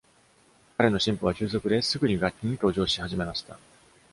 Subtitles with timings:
[0.77, 3.55] 彼の進歩は急速で、すぐに楽器に登場し始めました。